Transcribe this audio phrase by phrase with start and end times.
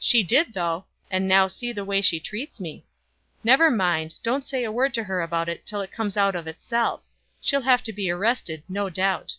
[0.00, 2.84] "She did though; and now see the way she treats me!
[3.44, 4.16] Never mind.
[4.24, 7.04] Don't say a word to her about it till it comes out of itself.
[7.40, 9.36] She'll have to be arrested, no doubt."